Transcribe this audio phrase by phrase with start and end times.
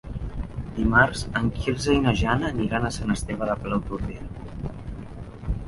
[0.77, 4.75] Dimarts en Quirze i na Jana aniran a Sant Esteve de Palautordera.